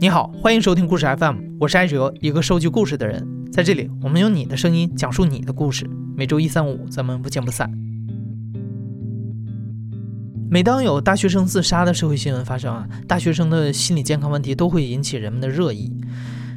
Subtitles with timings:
[0.00, 3.22] 你好，欢迎收听故事 FM，我是艾哲，一个收集故事的人。
[3.52, 5.86] 在这里，我们用你的声音讲述你的故事。
[6.16, 7.70] 每周一、三、五，咱们不见不散。
[10.50, 15.92] 每当有大学生自杀的社会新闻发生啊，大学生的心理健康问题都会引起人们的热议。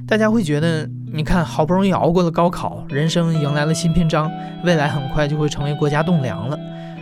[0.07, 4.32] 大家会觉得，你看，好不容易熬过了高考，人生迎来了新篇章，
[4.64, 6.57] 未来很快就会成为国家栋梁了。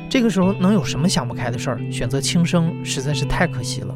[0.09, 1.91] 这个时候能有什么想不开的事儿？
[1.91, 3.95] 选择轻生实在是太可惜了。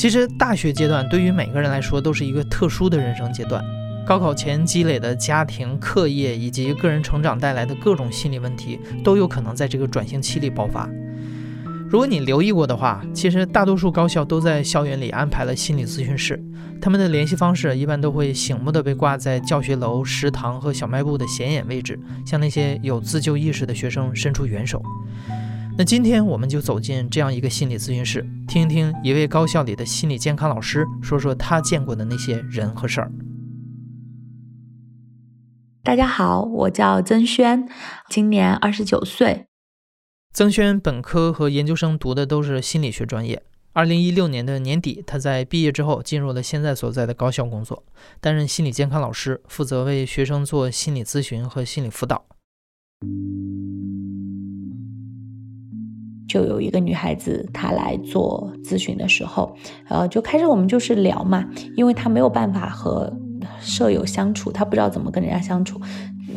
[0.00, 3.62] 其实，大学阶段对于每个人来说都是一个特殊的人生阶段。
[4.06, 10.88] 高考前积累的家庭、课业以及个人成长带来的各种心理问题，都有可能在这个转型期里爆发。
[11.86, 16.42] 如果你留意过的话，其实大多数高校都在校园里安排了心理咨询室，
[16.80, 24.82] 他们的联系方式一般都会醒目的被挂在教学楼、食堂和小卖部的显眼位置，向那些有自救意识的学生伸出援手。
[25.78, 33.10] 那今天我们就走进这样一个心理咨询室，听听一位高校里的心理健康老师说说他见过的那些人和事儿。
[35.82, 37.66] 大家好，我叫曾轩，
[38.10, 39.46] 今年二十九岁。
[40.34, 43.42] 曾轩本科和研究生读的都是心理学专业。
[43.72, 47.84] 二零一六年的年底，他在毕业之后进入了现在所在的高校工作，
[48.20, 52.26] 担任心理健康老师，负责为学生做心理咨询和心理辅导。
[56.30, 59.52] 就有一个女孩子，她来做咨询的时候，
[59.88, 61.44] 呃，就开始我们就是聊嘛，
[61.76, 63.12] 因为她没有办法和
[63.60, 65.80] 舍友相处，她不知道怎么跟人家相处，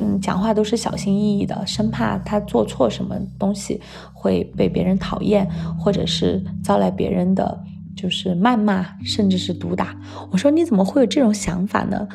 [0.02, 3.80] 嗯，讲话都是小心翼翼的，生怕她做错什么东西
[4.11, 7.64] 会被别人讨厌，或者是招来别人的
[7.95, 9.95] 就是谩骂，甚至是毒打。
[10.31, 12.08] 我说你怎么会有这种想法呢？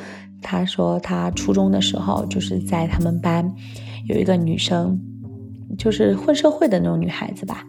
[0.42, 3.54] 她说她初中的时候就是在他们班
[4.08, 5.00] 有一个女生。
[5.76, 7.64] 就是混社会的那种女孩子吧，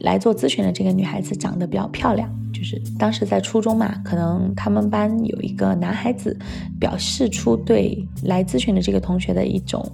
[0.00, 2.28] 来做咨询的这个女孩子长得比较漂亮。
[2.52, 6.38] 就是当时在初中嘛，可能他们班有一个男孩子
[6.78, 9.84] 表示出对来咨询的这个同学的一种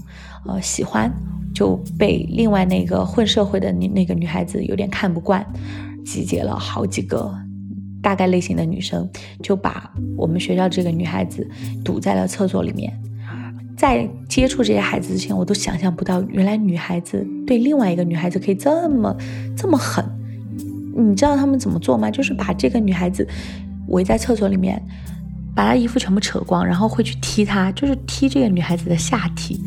[0.47, 1.11] 呃喜欢，
[1.55, 5.47] 就被另外那个混社会的那那个女孩子有点看不惯，
[6.05, 7.35] 集结了好几个
[8.03, 9.09] 大概类型的女生，
[9.43, 11.49] 就把我们学校这个女孩子
[11.83, 12.93] 堵在了厕所里面。
[13.79, 19.17] 在接触这些孩子之前，我都想象不到，原来女孩子对另外一个女孩子可以这么
[19.57, 20.05] 这么狠。
[20.97, 22.11] 你知道他们怎么做吗？
[22.11, 23.25] 就是把这个女孩子
[23.87, 24.83] 围在厕所里面，
[25.55, 29.65] 把她衣服全部扯光，然后会去踢她，就是踢这个女孩子的下体。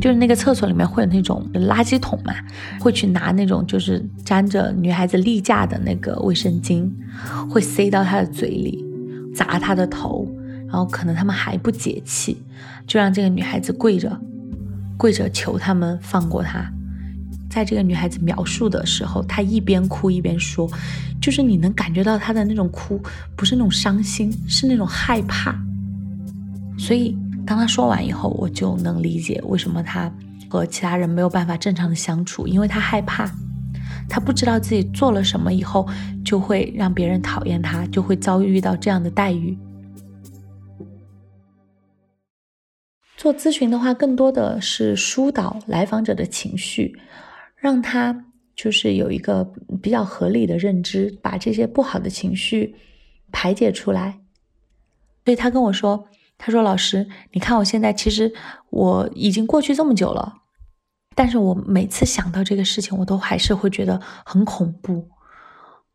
[0.00, 2.34] 就是那个厕所里面会有那种垃圾桶嘛，
[2.80, 6.90] 会去拿那种就是沾着女孩子例假的那个卫生巾，
[7.50, 8.82] 会塞到她的嘴里，
[9.34, 10.26] 砸她的头。
[10.68, 12.42] 然后可能他们还不解气，
[12.86, 14.20] 就让这个女孩子跪着，
[14.96, 16.70] 跪着求他们放过她。
[17.48, 20.68] 在这个女孩子描述的时候，她一边哭一边说，
[21.20, 23.00] 就是你能感觉到她的那种哭，
[23.34, 25.54] 不是那种伤心，是那种害怕。
[26.76, 27.16] 所以
[27.46, 30.12] 当她说完以后，我就能理解为什么她
[30.50, 33.30] 和其他人没有办法正常的相处，因为她害怕，
[34.08, 35.88] 她不知道自己做了什么以后
[36.24, 39.56] 就会让别人讨厌她，就会遭遇到这样的待遇。
[43.26, 46.96] 做咨询的话，更多的是疏导来访者的情绪，
[47.56, 49.42] 让他就是有一个
[49.82, 52.76] 比较合理的认知，把这些不好的情绪
[53.32, 54.20] 排解出来。
[55.24, 56.06] 所以他跟我说
[56.38, 58.32] ：“他说老师，你看我现在其实
[58.70, 60.32] 我已经过去这么久了，
[61.16, 65.08] 但是我每次想到这个事情，我都还是会觉得很恐怖。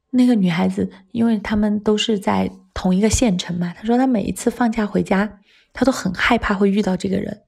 [0.09, 5.37] 那个女孩子，因为他们都是在同一个县城嘛，他说他每一次放假回家。”
[5.73, 7.43] 他都很害怕会遇到这个人，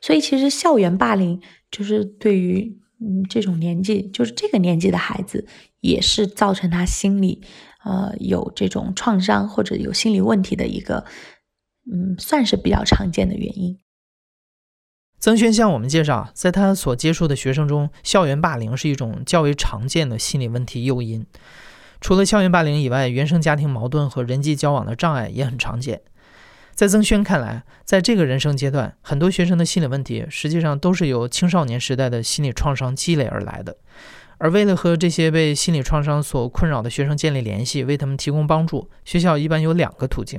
[0.00, 1.40] 所以其实校园霸凌
[1.70, 5.46] 就是对于嗯这种年纪，就是这个年纪的孩子，
[5.80, 7.42] 也是造成他心理
[7.84, 11.04] 呃有这种创伤或者有心理问题的一个
[11.90, 13.78] 嗯算是比较常见的原因。
[15.18, 21.26] 曾轩向我们介绍，在他所接触的学生中，校园霸凌是一种较为常见的心理问题诱因。
[22.00, 26.02] 除了校园霸凌以外，原生家庭矛盾和人际交往的障碍也很常见。
[26.76, 33.74] 在曾轩看来，在这个人生阶段，很多学生的心理问题实际上都是由青少年时代的心理创伤积累而来的。
[34.36, 40.38] 而为了和这些被心理创伤所困扰的学生建立联系，为他们提供帮助，学校一般有两个途径。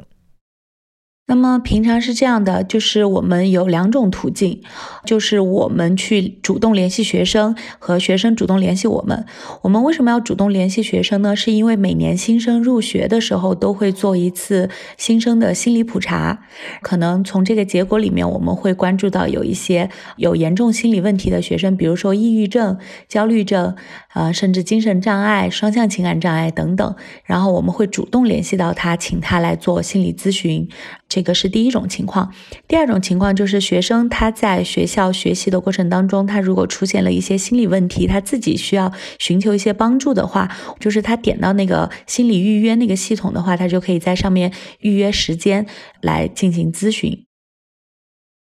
[1.30, 4.62] 那么平常是这样的，就是我们有两种途径，
[5.04, 9.26] 就是我们去主动联系学生和学生主动联系我们。
[9.64, 11.36] 我们为什么要主动联系学生呢？
[11.36, 16.40] 是因为每年新生入学的时候都会做一次新生的心理普查，
[16.82, 22.78] 可能从这个结果里面我们会关注到有一些有严重心理问题的学生，比如说抑郁症、
[23.10, 23.76] 焦虑症，
[24.14, 26.96] 啊，甚至精神障碍、双向情感障碍等等。
[27.26, 30.70] 然后我们会主动联系到他，请他来做心理咨询。
[31.18, 32.32] 这个是第一种情况，
[32.68, 45.66] 第二种情况就是学生他在学校学习的过程当中，他如果出现了一些心理问题，他自己需要寻求一些帮助的话，就是他点到那个心理预约那个系统的话，他就可以在上面预约时间
[46.04, 47.26] 来进行咨询。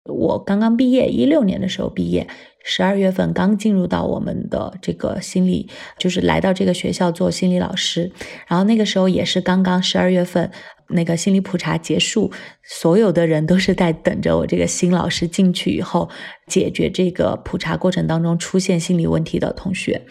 [0.04, 2.28] 我刚刚毕业，一六年的时候毕业。
[2.64, 8.12] 十二月份刚进入到我们的这个心理，就是来到这个学校做心理老师，
[8.48, 10.52] 然后那个时候也是刚刚十二月份
[10.90, 12.32] 那个心理普查结束，
[12.64, 16.10] 所有的人都是在等着我这个新老师进去以后
[16.48, 20.06] 解决这个普查过程当中出现心理问题的同学。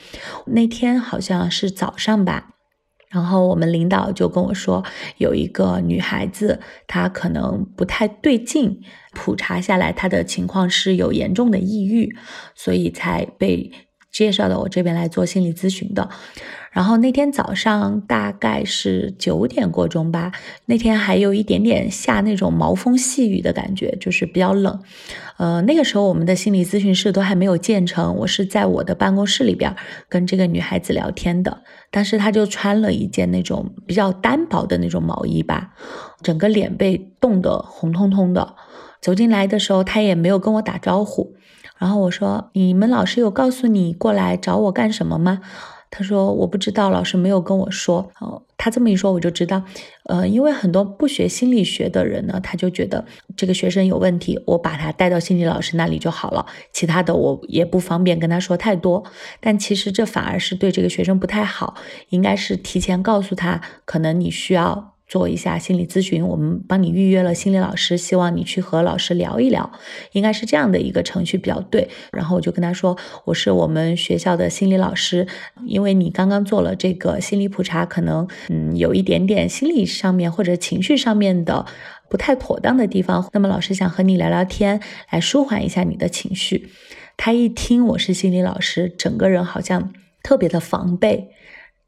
[0.47, 2.58] 那天好像是早上吧。
[3.11, 4.85] 然后我们领导就跟我说，
[5.17, 8.81] 有一个女孩子，她可能不太对劲，
[9.13, 12.15] 普查下来她的情况是有严重的抑郁，
[12.55, 13.73] 所以才被
[14.13, 16.09] 介绍到我这边来做心理咨询的。
[16.71, 20.33] 然后那天早上大概是九点过钟吧，
[20.67, 24.81] 那天还有一点点下那种毛风细雨的感觉，就是比较冷。
[25.39, 29.75] 呃，那个时候我们的心理咨询室都还没有建成，我是在我的办公室里边
[30.09, 31.63] 跟这个女孩子聊天的。
[31.91, 35.71] 当时她就穿了一件那种比较单薄的那种毛衣吧，
[36.23, 38.55] 整个脸被冻得红彤彤的。
[39.01, 41.35] 走进来的时候，她也没有跟我打招呼。
[41.79, 45.41] 然后我说：“你们老师有告诉你过来找我干什么吗？”
[45.91, 49.63] 他说：“我不知道，老师没有跟我说。”哦，他这么一说，我就知道，
[50.05, 53.05] 呃，因为很多不学心理学的人呢，他就觉得
[53.37, 59.05] 这个学生有问题，我把他带到心理老师那里就好了，其他的我也不方便跟他说太多。
[59.41, 61.75] 但其实这反而是对这个学生不太好，
[62.11, 64.95] 应该是提前告诉他，可能你需要。
[65.09, 69.73] 做一下心理咨询，我们帮你预约了心理老师，希望你去和老师聊一聊，
[70.13, 71.89] 应该是这样的一个程序比较对。
[72.13, 75.27] 然后我就跟他说，我是我们学校的心理老师，
[75.65, 81.65] 因为你刚刚做了这个心理普查，可能嗯有一点点心理上面或者情绪上面的
[82.11, 86.69] 不太妥当的地方，那么老师想和你聊聊天，来舒缓一下你的情绪。
[87.17, 91.31] 他一听我是心理老师，整个人好像特别的防备。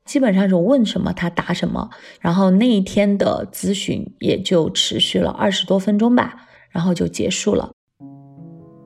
[0.04, 1.88] 基本上是问什么他答什么，
[2.20, 6.34] 然后那一天的咨询也就持续了二十多分钟吧，
[6.70, 7.70] 然后就结束了。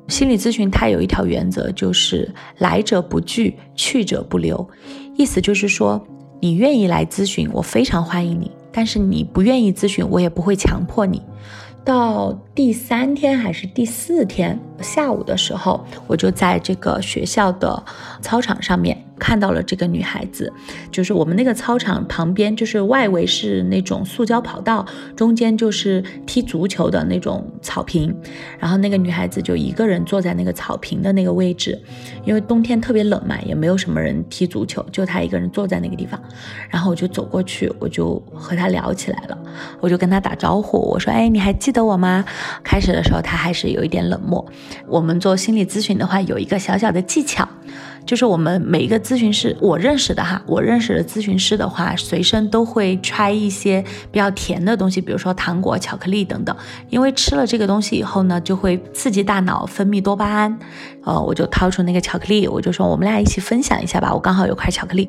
[0.09, 4.69] 心理咨询它有一条原则，就是来者不拒，去者不留。
[5.17, 6.07] 意思就是说，
[6.41, 11.23] 你愿意来咨询，我非常欢迎你；但是你不愿意咨询，我也不会强迫你。
[11.85, 17.83] 到第三天还是第四天下午的时候，我就在这个学校的
[18.21, 19.05] 操场上面。
[19.17, 20.53] 看到了这个女孩子，
[20.91, 24.85] 就是我们那个操场旁边，就是外围是那种塑胶跑道，
[25.15, 28.15] 中间就是踢足球的那种草坪。
[28.59, 31.81] 然后那个女孩子就一个人坐在那个草坪的那个位置，
[32.25, 36.21] 因为冬天特别冷嘛，也没有什么人踢足球，就她一个人坐在那个地方。
[36.69, 39.39] 然后我就走过去，我就和她聊起来了，
[39.79, 42.25] 我就跟她打招呼，我说：“哎，你还记得我吗？”
[42.65, 44.45] 开始的时候她还是有一点冷漠。
[44.87, 47.49] 我们做心理咨询的话，有一个小小的技巧。
[48.07, 53.83] 就是我们每一个咨询师，我认识的哈，我认识的咨询师的话，随身都会揣一些
[54.13, 56.55] 比较甜的东西，比如说糖果、巧克力等等，
[56.91, 60.59] 因为吃了这个东西以后呢，就会刺激大脑分泌多巴胺。
[61.03, 65.09] 呃，我就掏出那个巧克力，我就说我们俩一起分享一下吧，我刚好有块巧克力。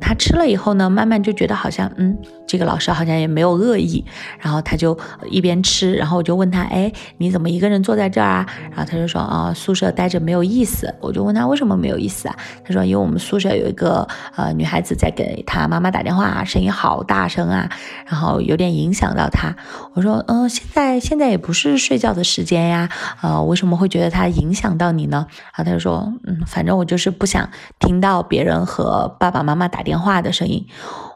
[0.00, 2.18] 他吃了以后呢，慢慢就觉得好像，嗯，
[2.52, 4.04] 这个老师好像也没有恶意，
[4.38, 4.98] 然后他就
[5.30, 8.46] 一边吃，然后我就问他，哎，你怎么一个人坐在这儿啊？
[8.70, 10.94] 然后他就说，啊，宿舍待着没有意思。
[11.00, 12.36] 我就问他为什么没有意思啊？
[12.62, 14.06] 他说，因为我们宿舍有一个
[14.36, 17.70] 呃女孩子在给他妈妈打电话，声音好大声啊，
[18.06, 19.54] 然后有点影响到他。
[19.94, 22.88] 我说，嗯，现在现在也不是睡觉的时间呀，
[23.20, 25.26] 呃，为什么会觉得他影响到你呢？
[25.28, 29.82] 然后他就说，嗯，反正我就是不想听到别人和爸爸妈妈打。
[29.82, 30.64] 电话的声音，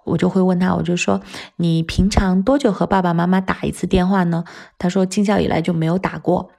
[0.07, 1.21] 我就会问他，我就说
[1.57, 4.45] 你平常多久和爸爸妈妈打一次电话呢？
[4.79, 6.51] 他说进校以来就没有打过。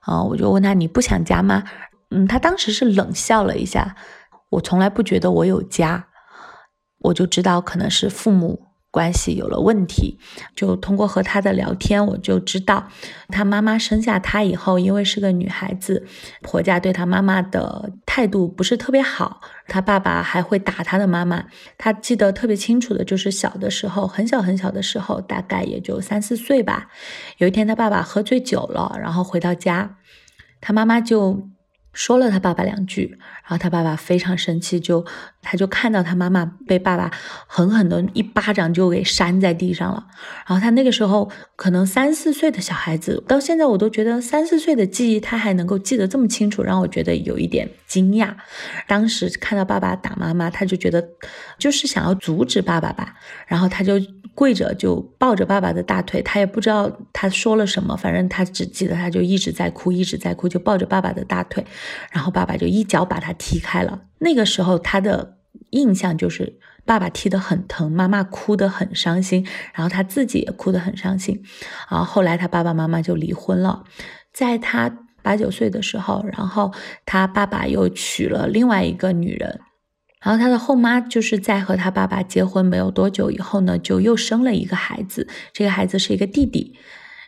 [0.00, 1.64] 啊，我就问他你不想家吗？
[2.10, 3.96] 嗯，他当时是冷笑了一下。
[4.50, 6.06] 我从来不觉得我有家，
[6.98, 10.18] 我就知道可能是父母关系有了问题，
[10.54, 12.86] 就通过和他的聊天，我就知道
[13.28, 16.06] 他妈妈生下他以后，因为是个女孩子，
[16.42, 21.46] 婆家对他妈妈的态度不是特别好，他爸爸还会打他的妈妈。
[21.78, 26.88] 他记得特别清楚的就是小的时候，很小很小的时候，大概也就三四岁吧。
[27.38, 29.96] 有一天他爸爸喝醉酒了，然后回到家，
[30.60, 31.48] 他妈妈就。
[31.92, 35.04] 说了他爸爸两句，然后他爸爸非常生气，就
[35.42, 37.10] 他就看到他妈妈被爸爸
[37.46, 40.06] 狠狠的一巴掌就给扇在地上了。
[40.46, 48.34] 然后他那个时候可能三四岁的小孩子，到现在我都觉得三四岁的记忆他还能够记得这么清楚，让我觉得有一点惊讶。
[48.86, 51.06] 当时看到爸爸打妈妈，他就觉得
[51.58, 53.14] 就是想要阻止爸爸吧，
[53.46, 54.00] 然后他就。
[54.34, 61.64] 跪着就抱着爸爸的大腿，他也不知道他说了什么，反正他只记得他就一直在哭，一直在哭，就抱着爸爸的大腿，
[62.10, 64.02] 然后爸爸就一脚把他踢开了。
[64.18, 65.36] 那个时候他的
[65.70, 71.42] 印象就是爸爸踢得很疼，妈妈哭得很伤心，然后他自己也哭得很伤心。
[71.90, 73.84] 然后后来他爸爸妈妈就离婚了，
[74.32, 74.90] 在他
[75.22, 76.72] 八九岁的时候，然后
[77.04, 79.60] 他爸爸又娶了另外一个女人。
[80.22, 86.74] 然后他的后妈就是在和他爸爸结婚没有多久以后呢，就又生了一个孩子，这个孩子是一个弟弟，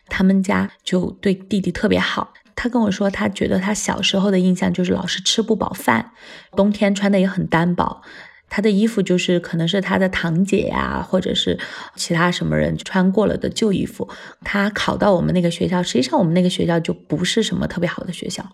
[0.07, 2.33] 他们家就对弟弟特别好。
[2.55, 6.11] 他跟我说，他觉得他小时候的印象就是老是吃不饱饭，
[6.55, 8.01] 冬天穿的也很单薄，
[8.49, 11.59] 他的衣服就是可能是他的堂姐呀，或者是
[11.97, 14.09] 其他什么人穿过了的旧衣服。
[14.45, 18.45] 他考到我们那个学校，实际上我们那个学校就不是什么特别好的学校，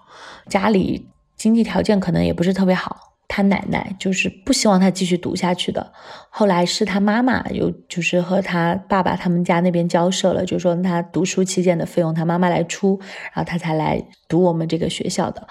[0.50, 1.06] 家里
[1.38, 3.11] 经济条件可能也不是特别好。
[3.34, 5.94] 他奶奶就是不希望他继续读下去的，
[6.30, 13.00] 后来是他妈妈又就是和他爸爸他们家那边交涉了，就说他读书期间的费用他妈妈来出，
[13.34, 15.48] 然后他才来读我们这个学校的。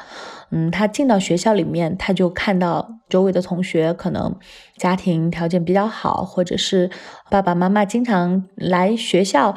[0.50, 4.36] 嗯，他进到学校里面，他就看到周围的同学可能
[4.76, 6.90] 家庭条件比较好，或者是
[7.30, 9.54] 爸爸妈妈经常来学校。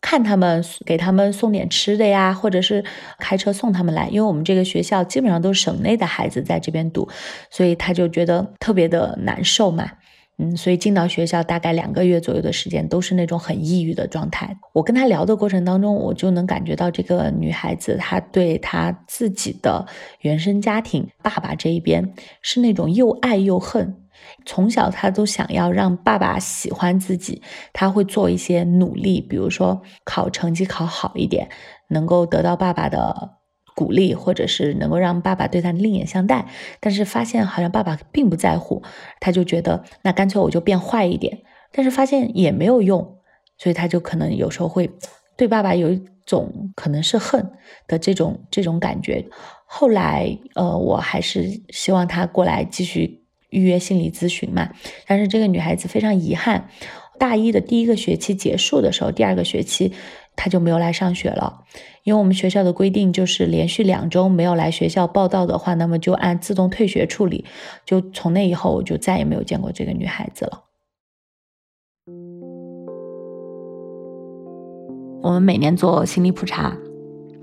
[0.00, 2.84] 看他们给他们送点吃的呀，或者是
[3.18, 7.08] 开车送他们来，因为我们这个学校基本上都是省内的孩子在这边读，
[7.50, 9.90] 所以他就觉得特别的难受嘛。
[10.38, 14.54] 嗯，所以进到学校大概两个月左右的时间都是那种很抑郁的状态。
[14.74, 19.86] 我跟他聊的过程当中，我就能感觉到这个女孩子她对她自己的
[20.20, 22.12] 原生家庭爸爸这一边
[22.42, 23.96] 是那种又爱又恨。
[24.44, 27.42] 从小，他都想要让爸爸喜欢自己，
[27.72, 31.48] 他会做一些努力，比如说考成绩考好一点，
[31.88, 33.38] 能够得到爸爸的
[33.74, 36.46] 鼓励，或者是能够让爸爸对他另眼相待。
[36.80, 38.82] 但是发现好像爸爸并不在乎，
[39.20, 41.42] 他就觉得那干脆我就变坏一点。
[41.72, 43.18] 但是发现也没有用，
[43.58, 44.90] 所以他就可能有时候会
[45.36, 47.52] 对爸爸有一种可能是恨
[47.86, 49.26] 的这种这种感觉。
[49.66, 53.25] 后来，呃，我还是希望他过来继续。
[53.50, 54.70] 预约心理咨询嘛，
[55.06, 56.68] 但是这个女孩子非常遗憾，
[57.18, 59.92] 大一的第一个学期结束的时候，第二个学期
[60.34, 61.64] 她就没有来上学了，
[62.02, 67.44] 因为我们学校的规定就是连续两周没有来学校报到的话，那么就按自动退学处理。
[67.84, 70.64] 就从那以后，我就再也没有见过这个女孩子了。
[75.22, 76.76] 我们每年做心理普查。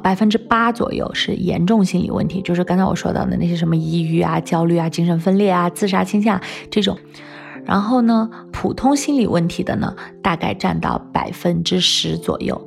[0.03, 6.97] 百分之八左右是严重心理问题，就是刚才我说到的那些什么抑郁啊、焦虑啊、精神分裂啊、自杀倾向这种。
[7.65, 12.61] 然后呢，普通心理问题的呢，大概占到百分之十左右。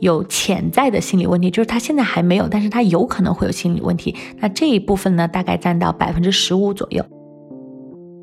[0.00, 4.14] 有潜在的心理问题，就是他现在还没有，但是他有可能会有心理问题。
[4.40, 7.02] 那这一部分呢，大概占到百分之十五左右。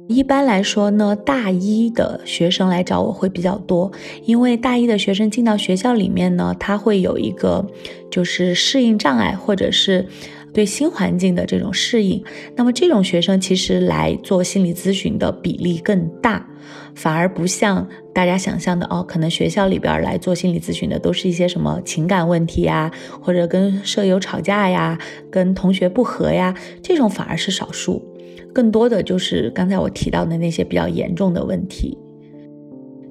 [0.08, 3.92] 一般来说呢，大一的学生来找我会比较多，
[4.26, 7.66] 因为大一的学生进到学校里面呢，他会有一个
[8.12, 10.06] 就是适应障碍，或者是
[10.54, 12.24] 对新环境的这种适应。
[12.56, 16.46] 那么这种学生其实来做心理咨询的比例更大，
[16.94, 22.92] 反而不像大家想象的哦，可能学校里边来做心理咨询的都是一些什么情感问题呀，
[23.22, 25.00] 或者跟舍友吵架呀，
[25.32, 28.13] 跟同学不和呀，这种反而是少数。
[28.54, 31.98] 更多的就是刚才我提到的那些比较严重的问题，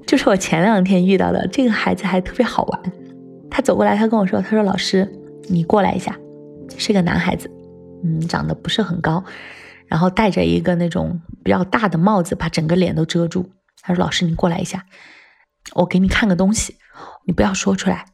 [0.07, 2.93] 就是我前两天遇到的这个孩子还特别好玩。
[3.51, 5.07] 他走过来，他跟我说：“他说老师，
[5.47, 6.17] 你过来一下。”
[6.75, 7.51] 是个男孩子，
[8.03, 9.23] 嗯，长得不是很高，
[9.85, 13.47] 然后戴着一个那种比较大的帽子，把整个脸都遮住。
[13.81, 14.85] 他说：“老师，你过来一下，
[15.75, 16.77] 我给你看个东西，
[17.27, 18.05] 你不要说出来。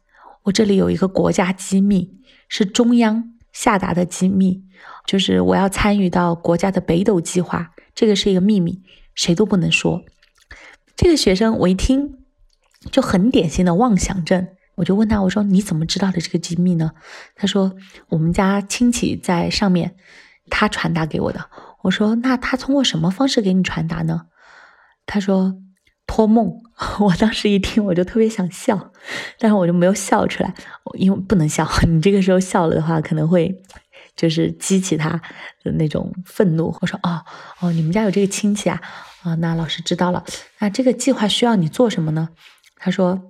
[0.42, 2.10] 我这里有一个国家机密，
[2.48, 4.62] 是中央下达的机密。”
[5.06, 8.82] 就是我要参与到国家的北斗计划，这个是一个秘密，
[9.14, 10.02] 谁都不能说。
[10.96, 12.18] 这个学生我一听
[12.90, 16.92] 就很典型的妄想症，我就问他，我说你怎么知道的这个机密呢？
[17.34, 17.74] 他说
[18.08, 19.96] 我们家亲戚在上面，
[20.48, 21.50] 他传达给我的。
[21.82, 24.26] 我说那他通过什么方式给你传达呢？
[25.06, 25.56] 他说
[26.10, 26.52] 托梦。
[26.98, 28.90] 我当时一听，我就特别想笑，
[29.38, 30.52] 但是我就没有笑出来，
[30.94, 31.64] 因为不能笑。
[31.86, 33.54] 你这个时候笑了的话，可能会
[34.16, 35.10] 就是激起他
[35.62, 36.74] 的那种愤怒。
[36.80, 37.22] 我说：“哦
[37.60, 38.80] 哦，你们家有这个亲戚啊？
[39.22, 40.24] 啊，那老师知道了。
[40.58, 42.30] 那这个计划需要你做什么呢？”
[42.76, 43.29] 他说。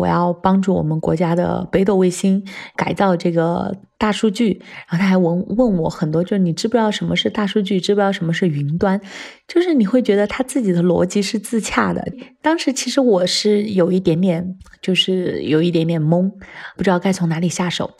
[0.00, 2.42] 我要帮助我们国家的北斗卫星
[2.74, 8.98] 改造这个大数据，然后他还问问我很多，就是你知不知道什么是大数据，知不知道什么是云端？
[9.46, 12.02] 就是你会觉得他自己的逻辑是自洽的。
[12.40, 16.30] 当时其实我是有一点点，就是有一点点懵，
[16.76, 17.90] 不知道该从哪里下手。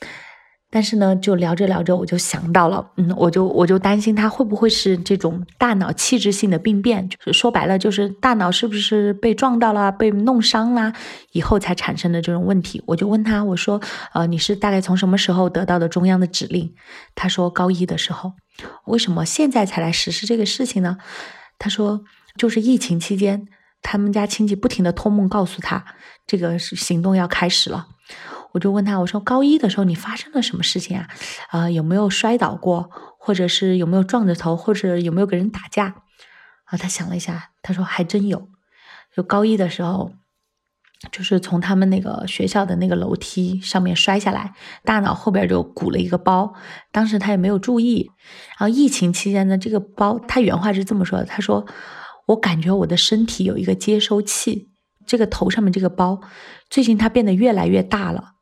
[0.73, 10.93] 但是呢，就聊着聊着，我就想到了，嗯，我就我就担心他会不会是这种大脑器质性的病变，就是说白了，就是大脑是不是被撞到了、被弄伤了
[11.33, 12.81] 以后才产生的这种问题。
[12.87, 13.81] 我就问他，我说，
[14.15, 16.73] 呃，你是大概从什么时候得到的中央的指令？
[17.17, 18.33] 他说高一的时候。
[18.87, 20.99] 为什么现在才来实施这个事情呢？
[21.59, 22.03] 他说，
[22.37, 23.49] 就是疫情期间，
[23.83, 25.85] 他们家亲戚不停的托梦告诉他，
[26.27, 27.89] 这个行动要开始了。
[28.53, 31.09] 我就问他，我说高一的时候你发生了什么事情啊？
[31.51, 35.95] 啊，有没有摔倒过，或者是有没有撞着头，或者有没有跟人打架？
[36.65, 38.49] 啊，他想了一下，他说还真有。
[39.15, 40.13] 就高一的时候，
[41.11, 44.55] 就是从他们那个学校的那个楼梯上面摔下来，
[44.85, 46.55] 大脑后边就鼓了一个包，
[46.93, 48.11] 当时他也没有注意。
[48.59, 51.67] 然后疫情期间呢，这个包他原话是这么说的，他说
[52.27, 54.71] 我感觉我的身体有一个接收器，
[55.07, 56.21] 这个头上面这个包
[56.69, 58.35] 最近它变得越来越大了。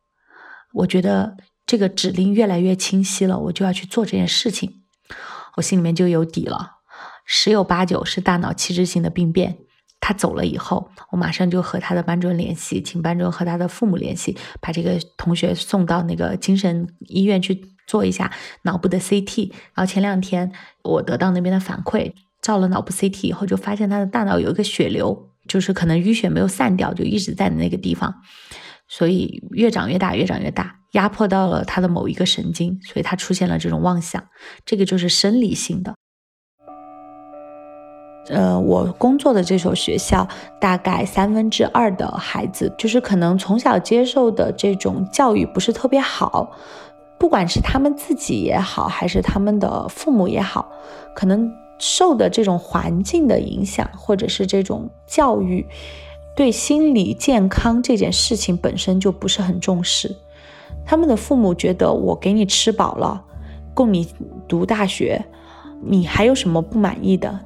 [0.72, 4.82] 我觉得这个指令越来越清晰了，我就要去做这件事情，
[5.56, 6.78] 我心里面就有底了，
[7.24, 9.58] 十有八九是大脑器质性的病变。
[10.00, 18.32] 他走了以后，我马上就和他的班主任联系，请班主任和他的父母联系，把这个同学送到那个精神医院去做一下
[18.62, 19.50] 脑部的 CT。
[19.74, 20.52] 然后前两天
[20.84, 28.22] 我得到那边的反馈，照了脑部 CT 以后，就发现他的大脑有一个血流，就是可能淤血没有散掉，就一直在那个地方。
[28.88, 34.24] 所以越长越大，越长越大，压迫到了他的某一个神经，所以他出现了这种妄想，
[34.64, 35.94] 这个就是生理性的。
[38.30, 40.28] 呃，我工作的这所学校，
[40.60, 46.54] 大概三分之二的孩子，就是可能从小接受的这种教育不是特别好，
[47.18, 50.70] 不管是他们自己也好，还是他们的父母也好，
[51.14, 55.66] 可能受的这种环境的影响，或者是这种教育。
[56.38, 60.14] 对心理健康这件事情本身就不是很重视，
[60.86, 63.20] 他们的父母觉得我给你吃饱了，
[63.74, 64.06] 供你
[64.46, 65.20] 读大学，
[65.84, 67.40] 你还有什么不满意的？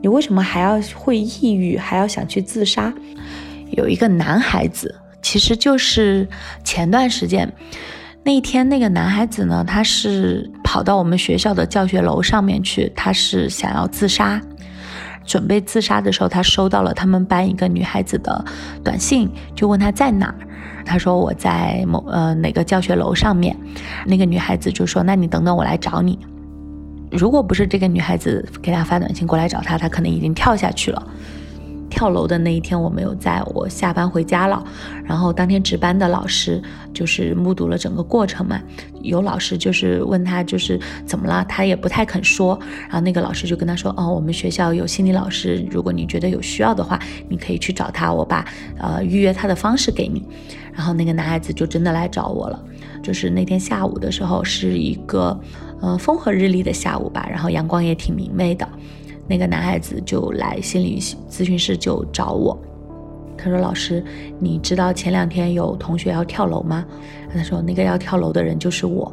[0.00, 2.90] 你为什么还要会抑郁，还要想去自杀？
[3.72, 6.26] 有一个男孩子，其实就是
[6.64, 7.52] 前段时间
[8.24, 14.40] 那一天，那个男孩子呢，他是跑到我们学校的教学楼上面去，他是想要自杀。
[15.24, 18.44] 准备自杀的时候，他收到了他们班一个女孩子的
[18.82, 20.34] 短信，就问他在哪儿。
[20.84, 23.56] 他说我在某呃哪个教学楼上面。
[24.06, 26.18] 那个女孩子就说：“那你等等，我来找你。”
[27.10, 31.06] 如果不是这个女孩子给他发短信过来找他，他可能已经跳下去了。
[31.92, 34.64] 跳楼的那一天我没有在，我下班回家了。
[35.04, 36.60] 然后当天值班的老师
[36.94, 38.58] 就是目睹了整个过程嘛。
[39.02, 42.58] 有老师就是问他就是怎么了，他也不太肯说。
[42.84, 48.42] 然后那个老师就跟他说：“哦，我们学校有心理老师，如果你觉得有需要的话，你可以去找他，我把
[48.78, 50.24] 呃预约他的方式给你。”
[50.72, 52.58] 然后那个男孩子就真的来找我了。
[53.02, 55.38] 就是那天下午的时候，是一个
[55.82, 58.66] 呃风和日丽的下午吧，然后阳光也挺明媚的。
[59.28, 62.60] 那个男孩子就来心理咨询室就找我，
[63.38, 64.04] 他说：“老师，
[64.38, 66.84] 你知道前两天有同学要跳楼吗？”
[67.34, 69.10] 他说：“那个要跳楼的人就是我。”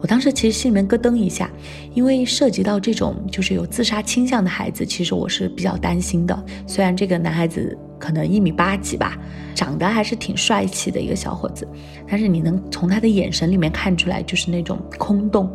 [0.00, 1.50] 我当时其实心里面咯噔一下，
[1.94, 6.44] 因为涉及到这种就是有自杀倾向的孩子，其实我是比较担心的。
[6.66, 9.16] 虽然这个男孩子可能一米八几吧，
[9.54, 11.66] 长得还是挺帅气的一个小伙子，
[12.06, 15.50] 但是你能从他的眼神里面看出来，就是那种空洞。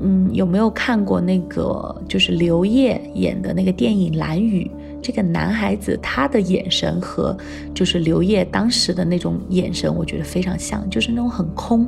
[0.00, 4.70] 嗯，有没有看过那个就是刘烨演的那个电影《蓝雨》？
[5.00, 7.36] 这个男孩子他的眼神和
[7.74, 11.86] 就是刘烨当时的那种眼神，我觉得非常像，就是那种很空，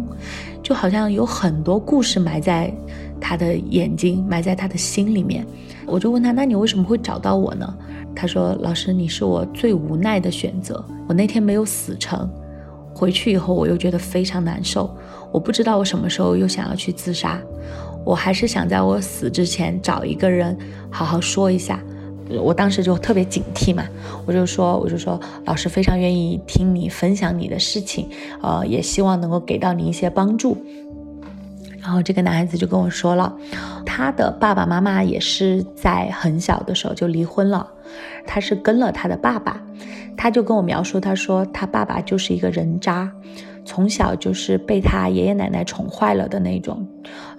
[0.63, 2.71] 就好像有很多故事埋在
[3.19, 5.47] 他的眼睛，埋在他的心里面。
[5.87, 7.75] 我就问他，那你为什么会找到我呢？
[8.15, 10.85] 他说：“老师，你是我最无奈的选择。
[11.09, 12.29] 我那天没有死成，
[12.95, 14.95] 回去以后我又觉得非常难受，
[15.33, 17.41] 我不知道我什么时候又想要去自杀。”
[18.07, 20.57] 我还是想在我死之前找一个人
[20.89, 21.81] 好好说一下，
[22.41, 23.85] 我当时就特别警惕嘛，
[24.25, 28.09] 我就说，我就说，老师非常愿意听你分享你的事情，
[28.41, 30.57] 呃，也希望能够给到你一些帮助。
[31.81, 33.37] 然后这个男孩子就跟我说了，
[33.85, 37.69] 他的爸爸妈妈也是在很小的时候就离婚了，
[38.25, 39.61] 他是跟了他的爸爸，
[40.17, 43.13] 他就跟我描述，他说他爸爸就是一个人渣，
[43.65, 46.85] 从小就是被他爷爷奶奶宠坏了的那种，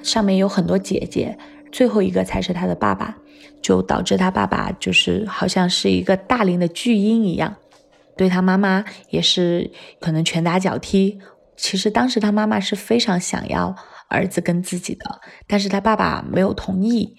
[0.07, 1.37] 上面有很多姐姐，
[1.69, 3.17] 最后一个才是他的爸爸，
[3.61, 7.57] 就导致他爸爸就是好像是一个大龄的巨婴一样，
[8.15, 11.19] 对他妈妈也是可能拳打脚踢。
[11.57, 13.75] 其实当时他妈妈是非常想要
[14.09, 17.17] 儿子跟自己的，但是他爸爸没有同意。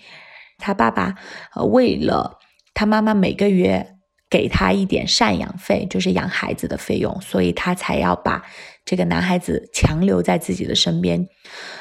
[0.56, 1.14] 他爸爸
[1.54, 2.38] 呃为了
[2.72, 3.96] 他妈妈每个月
[4.30, 8.42] 给他一点赡养费，就是养孩子的费用，所以他才要把
[8.84, 11.26] 这个男孩子强留在自己的身边。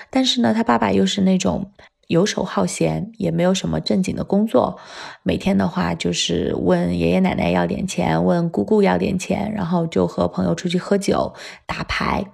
[0.10, 1.72] 但是呢，他爸爸又是那种
[2.08, 4.80] 游手好闲，也没有什么正经的工作，
[5.24, 11.34] 每天的话就是问爷爷奶奶要点钱，问姑姑要点钱，然后就和朋友出去喝酒、
[11.66, 12.26] 打牌。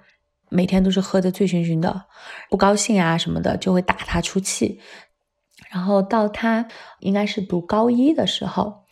[0.50, 2.04] 每天都是喝得醉醺醺的，
[2.48, 4.78] 不高兴啊什么的就会打他出气。
[5.68, 6.68] 然后到他
[7.00, 8.84] 应该是读高一的时候，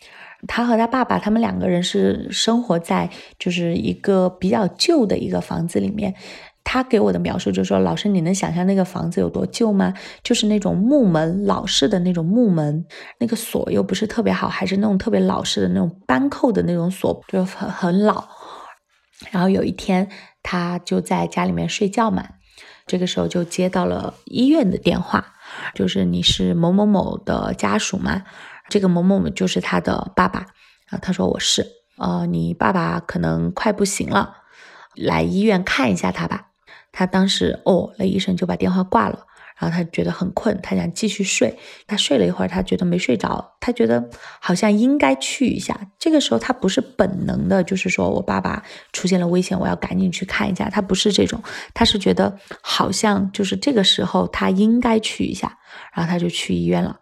[0.49, 6.17] 他和他爸爸他们两个人是生活在就是一个比较旧的一个房子里面。
[6.65, 9.95] 他给我的描述就是说：“老师，你能想象那个房子有多旧吗？
[10.23, 12.85] 就是那种木门，老式的那种木门，
[13.19, 18.29] 那个锁又不是特别好，还是那种特别老式的那种扳扣的那种锁，就很很老。”
[19.31, 20.09] 然后有一天。
[20.45, 22.27] 他就在家里面睡觉嘛，
[22.85, 25.35] 这个时候就接到了医院的电话，
[25.73, 28.25] 就是你是某某某的家属吗，
[28.69, 30.49] 这个某某某就是他的爸爸，
[30.91, 31.65] 啊，他说我是，
[31.97, 34.39] 呃，你爸爸可能快不行了，
[34.97, 36.49] 来医院看一下他吧。
[36.93, 39.27] 他当时哦那医生就把电话挂了。
[39.59, 41.57] 然后他觉得很困，他想继续睡。
[41.87, 45.79] 他睡了一会儿，他觉得没睡着，他觉得好像应该去一下。
[46.01, 50.69] 这个时候他不是本能的，就是说我爸爸出现了危险，我要赶紧去看一下。
[50.69, 51.41] 他不是这种，
[51.75, 55.59] 他是觉得好像就是这个时候他应该去一下，
[55.95, 56.99] 然后他就去医院了。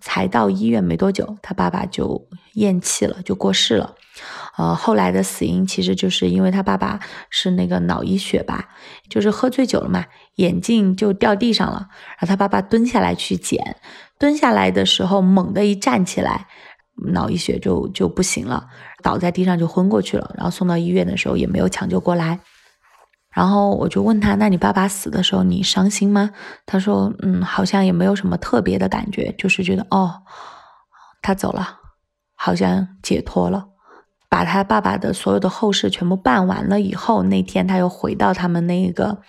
[0.00, 3.96] 才到医院没多久，他爸爸就咽气了，就过世了。
[4.56, 6.98] 呃，后来的死因其实就是因为他爸爸
[7.30, 8.68] 是那个脑溢血吧，
[9.08, 10.04] 就是喝醉酒了嘛，
[10.36, 13.76] 眼镜就掉地上了，然后他爸爸蹲下来去捡，
[14.18, 16.46] 蹲下来的时候猛地一站起来，
[17.12, 18.66] 脑溢血就就不行了，
[19.02, 22.40] 倒在地上就昏过去了，然后送到医院的时候也没有抢救过来。
[23.30, 26.30] 然后我就问他：“那你爸爸死的时候你伤心吗？”
[26.66, 30.22] 他说：“嗯，好像也没有什么特别的感觉，就是觉得哦，
[31.22, 31.78] 他走了，
[32.34, 33.68] 好像解脱了。
[34.28, 39.20] 把他爸爸的所有的后事全部办完了以后，那天他又回到他们那个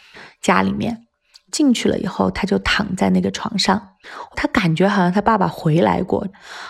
[0.41, 1.05] 家里面，
[1.51, 3.95] 进去了以后，他就躺在那个床上，
[4.35, 6.27] 他感觉好像他爸爸回来过，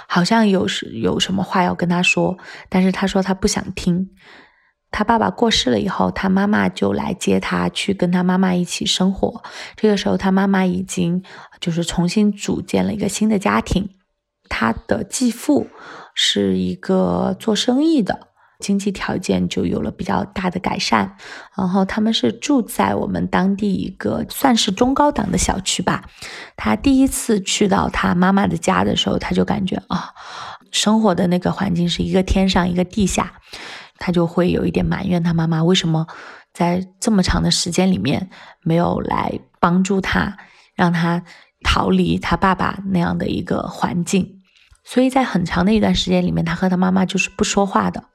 [0.08, 2.38] 好像有是有什么话要跟他说，
[2.70, 4.10] 但是他说他不想听。”
[4.92, 9.44] 他爸爸过世了以后，他妈妈就来接他去跟他妈妈一起生活。
[9.76, 11.24] 这个时候，他妈妈已经
[11.60, 13.88] 就是重新组建了一个新的家庭。
[14.50, 15.68] 他的继父
[16.22, 18.28] 是一个做生意的，
[18.60, 21.16] 经济条件就有了比较大的改善。
[21.56, 26.04] 然后他们是住在我们当地一个算是中高档的小区吧。
[26.58, 30.14] 他第一次去到他妈妈的家的时候，他就感觉啊，
[30.72, 33.32] 生活的那个环境是一个天上一个地下。
[33.98, 36.06] 他就会有一点埋怨他妈妈为什么
[36.54, 38.30] 在这么长的时间里面
[38.62, 40.38] 没有来帮助他，
[40.76, 41.24] 让他
[41.64, 44.39] 逃离他爸爸那样的一个环境。
[44.90, 48.06] 所以在很长的一段时间里面，他和他妈妈就是不说话的。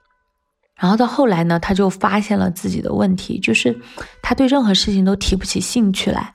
[0.74, 3.80] 然后到后来呢，他就发现了自己的问题，就是
[4.22, 6.34] 他对任何事情都提不起兴趣来，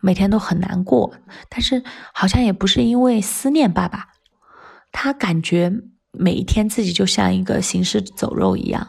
[0.00, 1.14] 每天都很难过。
[1.48, 4.08] 但是好像也不是因为思念爸爸，
[4.92, 5.72] 他感觉。
[6.10, 8.88] 每一天自己就像一个行尸走肉一样，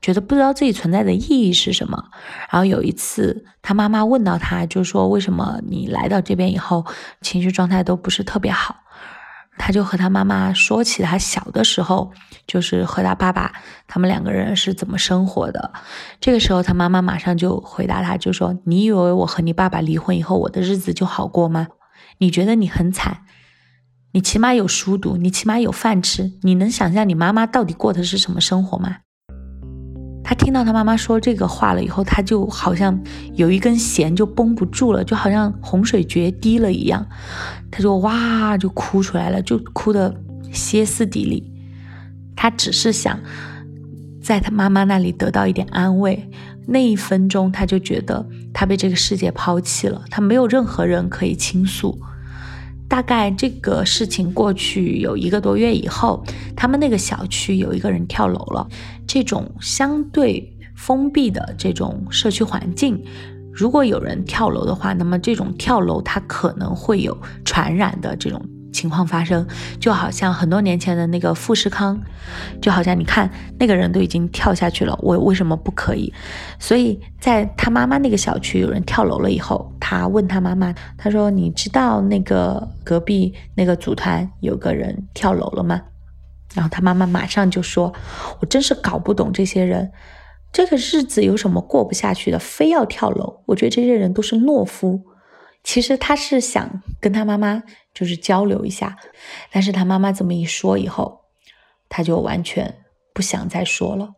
[0.00, 2.02] 觉得不知道自己存在的意义是什么。
[2.48, 6.86] 然后有一次，他妈妈问到他，就说：“为什么你来到这边以后，
[7.20, 8.76] 情绪状态都不是特别好？”
[9.60, 12.10] 他就和他妈妈说起他小的时候，
[12.46, 13.52] 就是和他爸爸
[13.86, 15.72] 他们两个人是怎么生活的。
[16.20, 21.68] 这个时候，他妈妈马上就回答他，就说：“你以为我和你爸爸离婚以后，我的日子就好过吗？
[22.18, 23.24] 你觉得你很惨？”
[24.12, 26.32] 你起码有书读，你起码有饭吃。
[26.42, 28.96] 你能想象你妈妈到底过的是什么生活吗？
[30.30, 32.96] 他听到他妈妈说这个话了以后，他就好像
[33.34, 37.04] 有一根弦就绷不住了，就好像洪水决堤了一样，
[37.68, 40.14] 他就哇就哭出来了，就哭得
[40.52, 41.50] 歇斯底里。
[42.36, 43.18] 他只是想
[44.22, 46.30] 在他妈妈那里得到一点安慰。
[46.68, 52.00] 那一分钟，他就觉得他被这个世界抛弃了，他没有任何人可以倾诉。
[52.90, 56.24] 大概这个事情过去有一个多月以后，
[56.56, 58.66] 他们那个小区有一个人跳楼了。
[59.06, 63.00] 这种相对封闭的这种社区环境，
[63.52, 68.44] 如果有人跳楼的话，那么这种跳楼它可能会有传染的这种。
[68.72, 69.46] 情况发生，
[69.80, 72.00] 就好像很多年前的那个富士康，
[72.60, 76.12] 就好像你看那个人都已经跳下去了，我为什么不可以？
[76.58, 85.80] 所以在他妈妈那个小区有人跳楼了以后，他问他妈妈，他说：“你知道那个隔壁那个组团有个人跳楼了吗？”
[86.54, 87.92] 然后他妈妈马上就说
[88.40, 89.92] ：“我真是搞不懂这些人，
[90.52, 93.42] 这个日子有什么过不下去的，非要跳楼？
[93.46, 95.02] 我觉得这些人都是懦夫。”
[95.62, 97.62] 其实他是想跟他妈妈
[97.94, 98.98] 就是交流一下，
[99.50, 101.20] 但是他妈妈这么一说以后，
[101.88, 104.14] 他就完全不想再说了。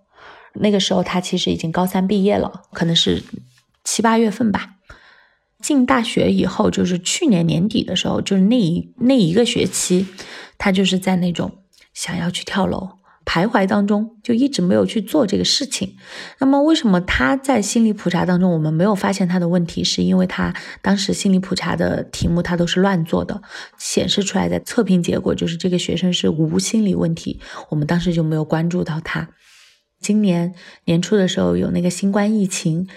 [0.55, 3.23] 那个时候他其实已经高三毕业了，可能是
[3.85, 4.75] 七八月份吧。
[5.63, 10.09] 进大学以后，就是去年年底的时候，就是那一那一个学期，
[10.59, 11.63] 他就是在那种
[11.95, 12.99] 想要去跳楼。
[13.25, 15.97] 徘徊当中，就一直没有去做这个事情。
[16.39, 19.85] 那么，为什么他在心理普查当中，我们没有发现他的问题？
[19.85, 23.41] 是因为他当时心理普查的题目他都是乱做的，
[23.79, 27.41] 显示出来的测评结果就是这个学生是无心理问题。
[27.71, 29.29] 我们当时就没有关注到他。
[30.01, 30.55] 今年
[30.85, 32.89] 年初的时候有那个新冠疫情，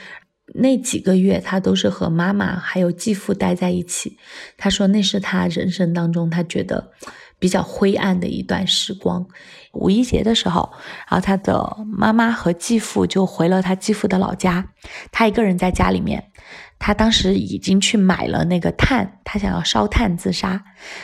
[0.56, 4.18] 那几个月他都是和妈妈还有继父待在一起。
[4.58, 6.92] 他说那是他人生当中他觉得。
[7.38, 9.28] 比较灰暗的一段时光。
[9.76, 10.74] 五一节的时候，
[11.10, 14.70] 然后他的妈妈和继父就回了他继父的老家，
[15.12, 16.32] 他一个人在家里面。
[16.78, 20.62] 他当时已经去买了那个炭，他想要烧炭自杀。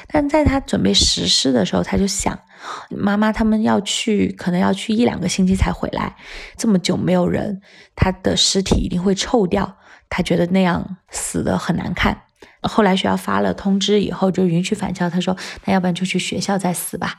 [0.07, 2.37] 但在他准备实施的时候，他就想，
[2.89, 6.17] 妈妈他们要去，可能要去一两个星期才回来，
[6.57, 7.61] 这么久没有人，
[7.95, 9.77] 他的尸体一定会臭掉。
[10.09, 12.23] 他觉得那样死的很难看。
[12.63, 15.09] 后来学校发了通知以后，就允许返校。
[15.09, 17.15] 他说：“那要不然就去学校再死吧。”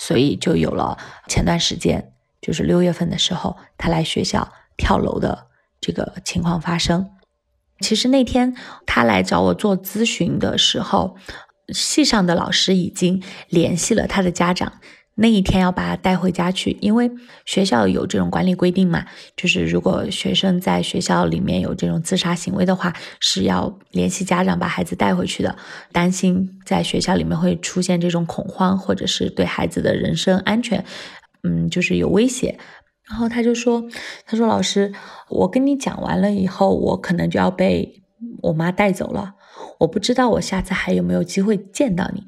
[0.00, 0.96] 所以就有了
[1.28, 7.10] 前段时间，就是六月份的时候，他来学校跳楼的这个情况发生。
[7.80, 11.16] 其实那天他来找我做咨询的时候，
[11.68, 14.80] 系上的老师已经联系了他的家长。
[15.22, 17.10] 那一天要把他带回家去，因为
[17.44, 19.04] 学校有这种管理规定嘛，
[19.36, 25.54] 就是如果学生在学校里面有这种自杀行为的话，是要联系家长把孩子带回去的，
[25.92, 30.82] 担心在学校里面会出现这种恐慌，或者是对孩子的人身安全，
[31.42, 32.58] 嗯，就是有威胁。
[33.06, 33.84] 然后他就说
[34.24, 34.90] ：“他说老师，
[35.28, 38.02] 我跟你讲完了以后，我可能就要被
[38.40, 39.34] 我妈带走了，
[39.80, 42.26] 我不知道我下次还有没有机会见到你。”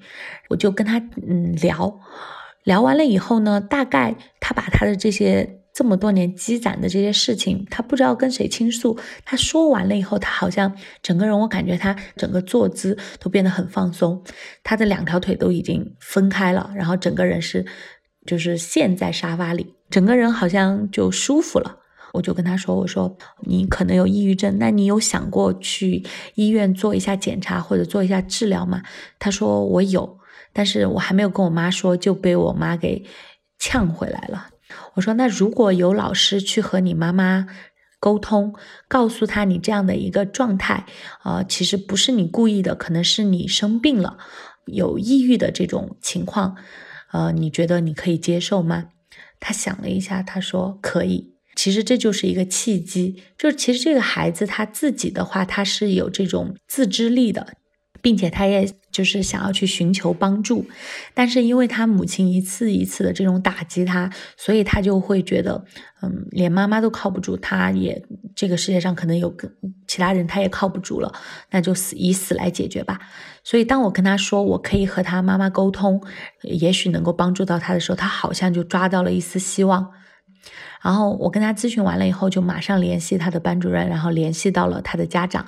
[0.50, 1.98] 我就跟他嗯聊。
[2.64, 8.98] 聊完了以后呢，大概他把他的这些这么多年积攒的这些事情，他不知道跟谁倾诉。
[9.24, 14.22] 他说完了以后，他好像整个人，我感觉他整个坐姿都变得很放松，
[14.62, 17.64] 他的两条腿都已经分开了，然后整个人是
[18.26, 21.78] 就是陷在沙发里，整个人好像就舒服了。
[22.12, 28.82] 我就跟他说：“我说你可能有抑郁症，那你有想过去医院做一下检查或者做一下治疗吗？”
[29.18, 30.18] 他说：“我有。”
[30.52, 33.04] 但是我还没有跟我妈说，就被我妈给
[33.58, 34.48] 呛回来了。
[34.94, 37.46] 我说：“那如果有老师去和你妈妈
[38.00, 38.54] 沟通，
[38.88, 40.86] 告诉他你这样的一个状态，
[41.24, 44.18] 呃，其实不是你故意的，可能是你生病了，
[44.66, 46.56] 有抑郁的这种情况，
[47.12, 48.86] 呃，你觉得你可以接受吗？”
[49.38, 57.54] 他想了一下，他说：“可以。”其实这就是一个契机，就是其实这个孩子他自己的话，他是有这种自制力的。
[58.02, 60.66] 并且他也就是想要去寻求帮助，
[61.14, 65.64] 但是因为他母亲一次一次的这种打击他，所以他就会觉得，
[66.02, 69.50] 嗯，连妈妈都靠不住，他也这个世界上可能有个
[69.86, 71.10] 其他人他也靠不住了，
[71.52, 73.00] 那就死以死来解决吧。
[73.44, 76.02] 所以当我跟他说我可以和他妈妈沟通，
[76.42, 79.90] 也许能够帮助到他的时候，他好像就抓到了一丝希望。
[80.82, 85.46] 然后我跟他咨询完了以后，就马上联系他的班主任，然后联系到了他的家长。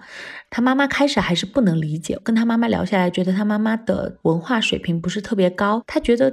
[0.48, 6.32] 他妈妈开始还是不能理解，跟他妈妈聊下来，觉得他妈妈的文化水平不是特别高，他觉得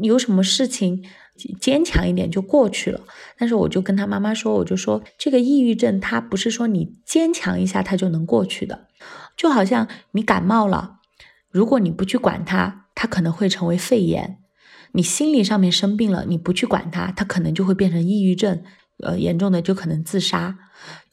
[0.00, 1.04] 有什么事情
[1.60, 3.00] 坚强一点就过去了。
[3.36, 8.86] 但是我就跟他妈妈说，我就说这个抑郁症，它不是说你坚强一下它就能过去的，
[9.36, 11.00] 就好像你感冒了，
[11.50, 14.38] 如果你不去管它，它可能会成为肺炎。
[14.92, 18.62] 你心理上面生病了，你不去管它，它可能就会变成抑郁症，
[19.02, 20.56] 呃，严重的就可能自杀。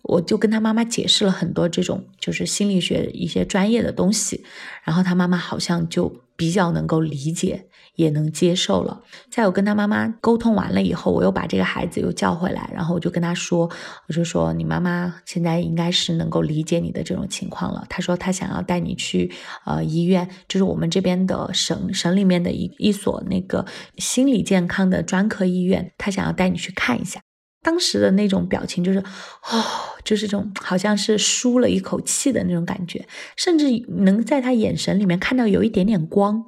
[0.07, 4.43] 我就跟他妈妈解释了很多这种就是心理学一些专业的东西，
[4.83, 7.65] 然后他妈妈好像就比较能够理解，
[7.95, 9.01] 也能接受了。
[9.31, 13.69] 在我跟他妈妈沟通完了以后，我又把这个孩子又叫回来，然后我就跟他说，
[14.07, 17.83] 我就说你妈妈现在应该是能够理解你的这种情况了。
[17.89, 19.31] 他说他想要带你去
[19.65, 23.65] 呃医院，就是我们这边的省省里面的一一所那个
[23.97, 27.21] 心理健康的专科医院，他想要带你去看一下。
[27.65, 29.63] 当时的那种表情就是，哦，
[30.03, 36.45] 就是这种好像是舒了一口气的那种感觉，甚至能在他眼神里面看到有一点点光。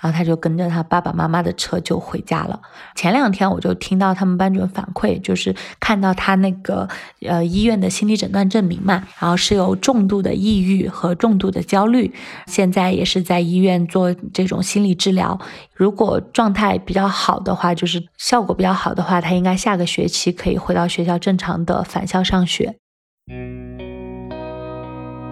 [0.00, 2.60] 然后他就跟着他爸爸妈妈的车就回家了。
[2.94, 6.88] 前两天我就听到他们班主任反馈，就是看到他那个
[7.22, 12.12] 呃医院的心理诊断证明嘛，然后是有重度的抑郁和重度的焦虑，
[12.46, 15.38] 现在也是在医院做这种心理治疗。
[15.74, 22.76] 如果状态比较好的话，就是效果比较好的话，他应该下个学期可以回到学校正常的返校上学。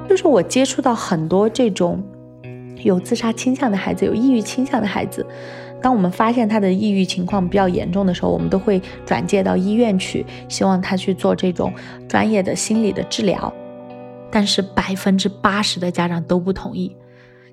[0.08, 2.04] 就是我接触到很多这种。
[2.84, 5.26] 有自杀倾向的孩子，有抑郁倾向的孩子，
[5.82, 11.72] 当我们发现他的抑郁情况比较严重的时候，我们都会转介到医院去，希望他去做这种
[12.08, 13.52] 专业的心理的治疗。
[14.30, 16.94] 但是百分之八十的家长都不同意，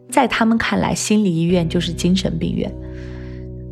[0.10, 2.72] 在他们看来，心理医院就是精神病院。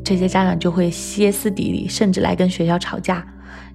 [0.04, 3.26] 这些家长就会歇斯底里，甚至来跟学校吵架，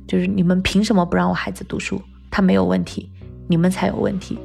[0.07, 2.01] 就是你们凭什么不让我孩子读书？
[2.31, 3.11] 他没有问题，
[3.49, 4.39] 你们才有问题。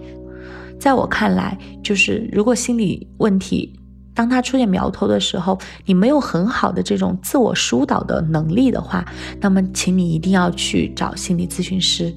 [0.80, 3.78] 在我看来，就是如果心理问题
[4.16, 9.06] 当他出现苗头的时候，你没有很好的这种自我疏导的能力的话，
[9.40, 12.14] 那么请你一定要去找心理咨询师。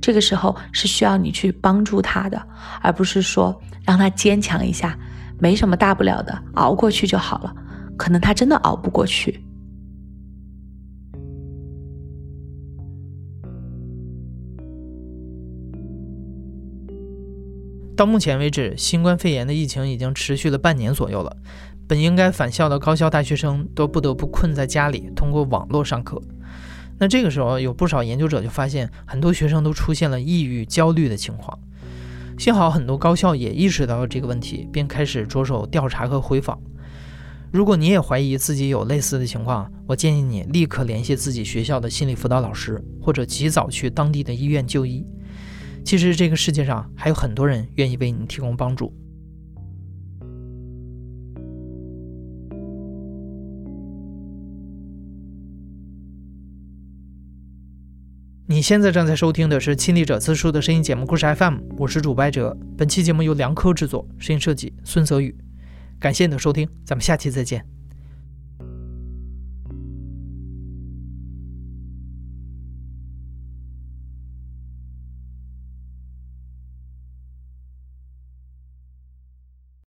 [0.00, 2.40] 这个时候是需要你去帮助他的，
[2.80, 4.96] 而不是说让他坚强一下，
[5.38, 7.52] 没什么大不了的，熬过去就好了。
[7.96, 9.44] 可能他真的熬不过去。
[17.98, 21.36] 到目前为止，新冠肺炎的疫情已经持续了半年左右了。
[21.88, 26.22] 本应该返校的高校大学生都不得不困在家里，通过网络上课。
[27.00, 31.58] 那这个时候，有不少研究者就发现，很多学生都出现了抑郁、焦虑的情况。
[32.38, 36.56] 幸好很多高校也意识到了这个问题，并开始着手调查和回访。
[37.50, 45.04] 如果你也怀疑自己有类似的情况，我建议你立刻联系自己学校的心理辅导老师，或者及早去当地的医院就医。
[45.88, 48.92] 其实这个世界上还有很多人愿意为你提供帮助。
[58.46, 62.54] 你现在正在收听的是《亲历者自述》的声音节目故事 FM，我是主播哲。
[62.76, 65.34] 本期节目由梁科制作，声音设计孙泽宇。
[65.98, 67.77] 感谢你的收听，咱们下期再见。